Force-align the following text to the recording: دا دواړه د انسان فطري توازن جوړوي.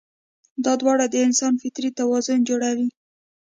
دا 0.63 0.73
دواړه 0.81 1.05
د 1.09 1.15
انسان 1.27 1.53
فطري 1.61 1.89
توازن 1.99 2.39
جوړوي. 2.49 2.87